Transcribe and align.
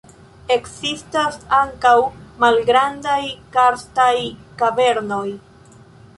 Ekzistas 0.53 1.37
ankaŭ 1.57 1.91
malgrandaj 2.45 3.21
karstaj 3.59 4.17
kavernoj. 4.65 5.25